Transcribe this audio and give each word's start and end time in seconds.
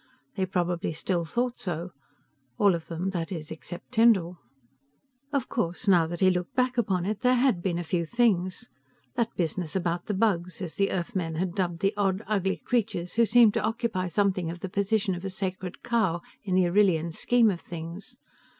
They 0.33 0.47
probably 0.47 0.93
still 0.93 1.25
thought 1.25 1.59
so, 1.59 1.91
all 2.57 2.73
of 2.73 2.87
them, 2.87 3.11
that 3.11 3.31
is, 3.31 3.51
except 3.51 3.91
Tyndall. 3.91 4.39
Of 5.31 5.47
course, 5.47 5.87
now 5.87 6.07
that 6.07 6.21
he 6.21 6.31
looked 6.31 6.55
back 6.55 6.75
upon 6.75 7.05
it, 7.05 7.19
there 7.19 7.35
has 7.35 7.53
been 7.61 7.77
a 7.77 7.83
few 7.83 8.03
things... 8.07 8.67
that 9.13 9.35
business 9.35 9.75
about 9.75 10.07
the 10.07 10.15
Bugs, 10.15 10.59
as 10.59 10.73
the 10.73 10.89
Earthmen 10.89 11.35
had 11.35 11.53
dubbed 11.53 11.81
the 11.81 11.93
oddly 11.95 12.23
ugly 12.25 12.57
creatures 12.65 13.13
who 13.13 13.27
seemed 13.27 13.53
to 13.53 13.61
occupy 13.63 14.07
something 14.07 14.49
of 14.49 14.61
the 14.61 14.69
position 14.69 15.13
of 15.13 15.23
a 15.23 15.29
sacred 15.29 15.83
cow 15.83 16.21
in 16.43 16.55
the 16.55 16.65
Arrillian 16.65 17.11
scheme 17.13 17.51
of 17.51 17.61
things. 17.61 18.17